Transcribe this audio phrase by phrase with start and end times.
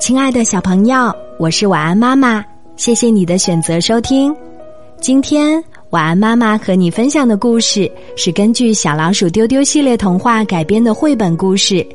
[0.00, 2.42] 亲爱的小朋友，我是晚安妈妈，
[2.74, 4.34] 谢谢你的选择收听。
[4.98, 11.86] 今天晚安妈妈和你分享的故事是根据小老鼠丢丢系列童话改编的绘本故事。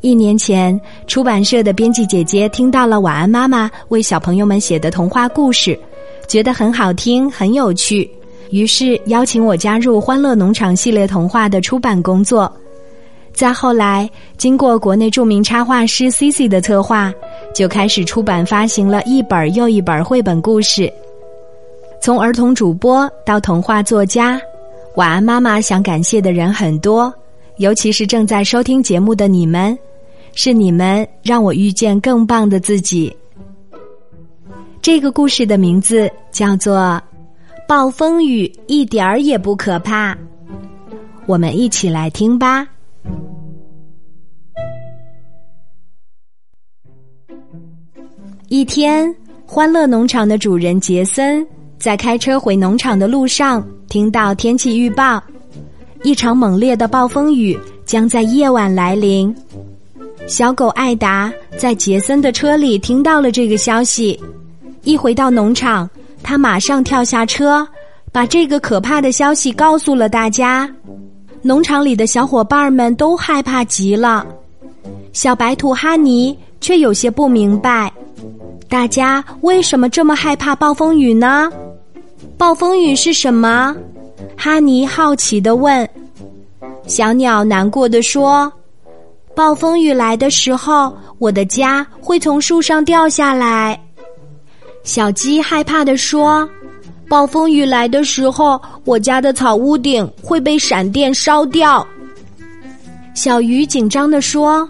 [0.00, 5.78] 一年前，出版社的编辑姐姐听到了晚安妈妈为小朋友们写的童话故事，
[6.26, 8.10] 觉得很好听、很有趣，
[8.50, 12.50] 于是邀请我加入《欢乐农场》系列童话的出版工作。
[13.34, 14.08] 再后来，
[14.38, 17.12] 经过国内著名插画师 Cici 的策划，
[17.56, 20.92] 就开始出版发行了一本又一本绘本故事。
[22.02, 24.38] 从儿童主播到童话作家，
[24.96, 27.10] 晚安妈妈想感谢的人很多，
[27.56, 29.76] 尤其是正在收听节目的你们，
[30.34, 33.16] 是你们让我遇见更棒的自己。
[34.82, 36.76] 这个故事的名字叫做
[37.66, 40.12] 《暴风雨一点儿也不可怕》，
[41.24, 42.68] 我们一起来听吧。
[48.48, 49.12] 一天，
[49.44, 51.44] 欢乐农场的主人杰森
[51.80, 55.20] 在开车回农场的路上，听到天气预报，
[56.04, 59.34] 一场猛烈的暴风雨将在夜晚来临。
[60.28, 64.18] 小狗艾达在杰森的车里听到了这个消息，
[64.84, 65.90] 一回到农场，
[66.22, 67.66] 他马上跳下车，
[68.12, 70.72] 把这个可怕的消息告诉了大家。
[71.42, 74.24] 农场里的小伙伴们都害怕极了，
[75.12, 77.92] 小白兔哈尼却有些不明白。
[78.86, 81.50] 大家为什么这么害怕暴风雨呢？
[82.38, 83.74] 暴风雨是什么？
[84.36, 85.90] 哈尼好奇的问。
[86.86, 88.50] 小鸟难过的说
[89.34, 93.76] ：“暴风雨来的时候，我的家会从树上掉下来。”
[94.84, 96.48] 小鸡害怕的说
[97.10, 101.84] ：“暴风雨来的时候，我家的草屋顶会被闪电烧掉。”
[103.14, 104.68] 小鱼紧张的说。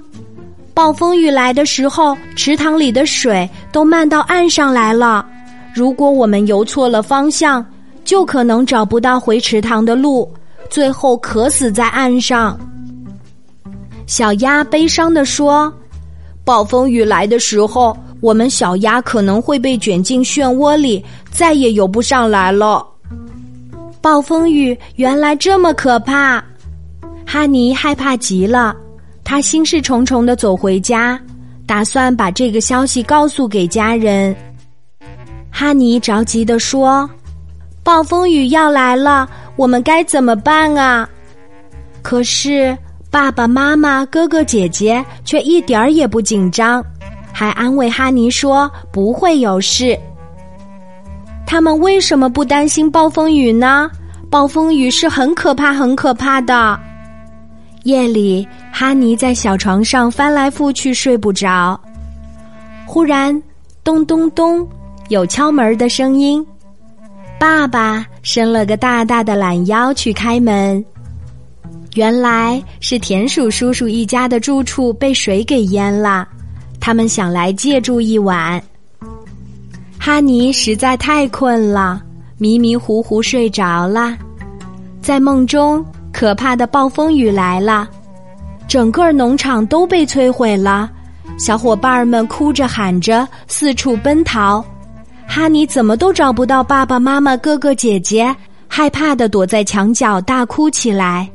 [0.76, 5.26] 暴风雨来的时候，池塘里的水都漫到岸上来了。
[5.74, 7.64] 如果我们游错了方向，
[8.04, 10.30] 就可能找不到回池塘的路，
[10.68, 12.60] 最后渴死在岸上。
[14.06, 15.72] 小鸭悲伤地说
[16.44, 22.86] ：“暴风雨来的时候，我们小鸭可能会被卷进漩涡里，再也游不上来了。”
[24.02, 26.44] 暴风雨原来这么可怕，
[27.24, 28.76] 哈尼害怕极了。
[29.28, 31.20] 他心事重重的走回家，
[31.66, 34.34] 打算把这个消息告诉给家人。
[35.50, 37.10] 哈尼着急的说
[37.82, 41.08] ：“暴风雨要来了，我们该怎么办啊？”
[42.02, 42.78] 可是
[43.10, 46.80] 爸爸妈妈、哥哥姐姐却一点儿也不紧张，
[47.32, 49.98] 还安慰哈尼说：“不会有事。”
[51.44, 53.90] 他们为什么不担心暴风雨呢？
[54.30, 56.78] 暴风雨是很可怕、很可怕的。
[57.86, 61.80] 夜里，哈尼在小床上翻来覆去睡不着。
[62.84, 63.40] 忽然，
[63.84, 64.66] 咚咚咚，
[65.08, 66.44] 有敲门的声音。
[67.38, 70.84] 爸爸伸了个大大的懒腰去开门，
[71.94, 76.26] 原来是田鼠叔叔一家的住处被水给淹了，
[76.80, 78.60] 他们想来借住一晚。
[79.96, 82.02] 哈尼实在太困了，
[82.36, 84.18] 迷迷糊糊睡着了，
[85.00, 85.86] 在梦中。
[86.16, 87.86] 可怕的暴风雨来了，
[88.66, 90.90] 整个农场都被摧毁了，
[91.38, 94.64] 小伙伴们哭着喊着四处奔逃，
[95.28, 98.34] 哈尼怎么都找不到爸爸妈妈、哥哥姐姐，
[98.66, 101.28] 害怕的躲在墙角大哭起来。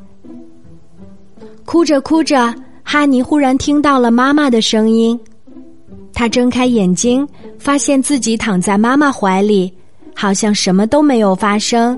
[1.64, 5.18] 哭着哭着，哈尼忽然听到了妈妈的声音，
[6.12, 7.28] 他睁开眼睛，
[7.60, 9.72] 发现自己躺在妈妈怀里，
[10.16, 11.96] 好像什么都没有发生。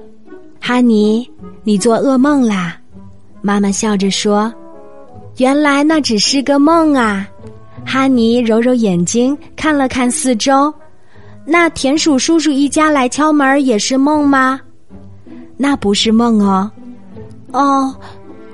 [0.59, 1.25] 哈尼。
[1.63, 2.77] 你做噩梦啦，
[3.41, 4.53] 妈妈笑着说
[5.37, 7.27] ：“原来那只是个梦啊。”
[7.85, 10.73] 哈尼揉揉眼睛，看了看四周，
[11.45, 14.59] 那田鼠叔叔一家来敲门也是梦吗？
[15.57, 16.69] 那不是梦哦。
[17.51, 17.95] 哦，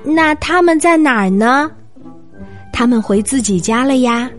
[0.02, 1.70] 那他们在哪儿呢？
[2.72, 4.30] 他们回自己家了呀。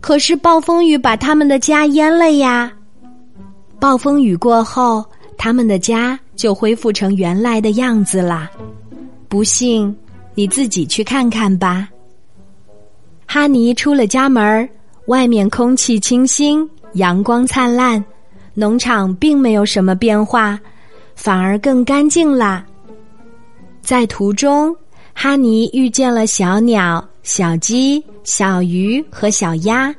[0.00, 2.72] 可是暴风雨把他们的家淹了呀。
[3.80, 5.04] 暴风雨过后，
[5.36, 6.18] 他们的家。
[6.36, 8.50] 就恢复成原来的样子啦，
[9.28, 9.94] 不信
[10.34, 11.88] 你自己去看看吧。
[13.26, 14.68] 哈尼出了家门，
[15.06, 18.04] 外面空气清新，阳光灿烂，
[18.54, 20.58] 农场并没有什么变化，
[21.14, 22.64] 反而更干净啦。
[23.82, 24.74] 在途中，
[25.14, 29.94] 哈尼遇见了小鸟、小鸡、小鱼和小鸭，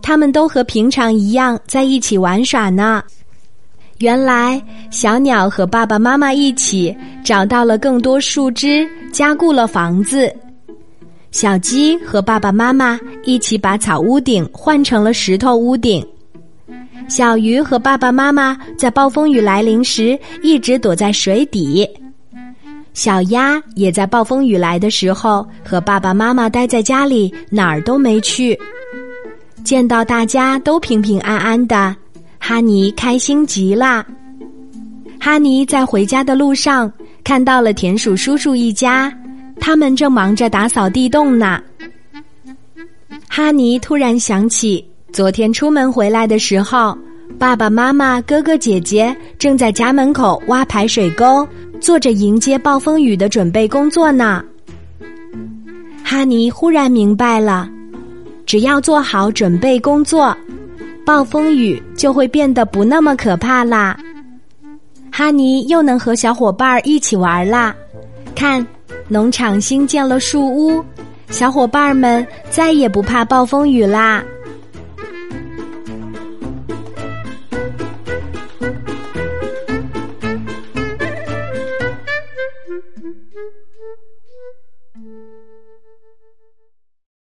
[0.00, 3.02] 他们都和平常一样在一起玩耍呢。
[3.98, 4.60] 原来，
[4.90, 6.94] 小鸟和爸爸妈妈一起
[7.24, 10.34] 找到了更多树枝，加固了房子。
[11.30, 16.04] 小鸡和爸爸妈妈一起把草屋顶换成了石头屋顶。
[17.08, 21.88] 小鱼和爸爸妈妈在暴风雨来临时一直躲在水底。
[22.92, 28.58] 小鸭也在暴风雨来的时候和爸爸妈妈待在家里，哪儿都没去。
[29.64, 31.94] 见到大家都平平安安的，
[32.44, 34.04] 哈尼开心极了。
[35.20, 36.92] 哈尼在回家的路上
[37.22, 39.16] 看到了田鼠叔叔一家，
[39.60, 41.62] 他们正忙着打扫地洞呢。
[43.28, 46.98] 哈尼突然想起昨天出门回来的时候，
[47.38, 51.46] 爸爸妈妈、哥哥姐姐正在家门口挖排水沟，
[51.80, 54.44] 做着迎接暴风雨的准备工作呢。
[56.02, 57.70] 哈尼忽然明白了。
[58.44, 60.36] 只要做好准备工作，
[61.04, 63.98] 暴风雨就会变得不那么可怕啦。
[65.10, 67.74] 哈尼又能和小伙伴一起玩啦。
[68.34, 68.66] 看，
[69.08, 70.82] 农场新建了树屋，
[71.28, 74.24] 小伙伴们再也不怕暴风雨啦。